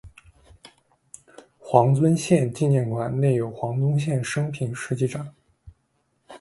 [1.59, 5.31] 黄遵宪纪念馆内有黄遵宪生平事迹展。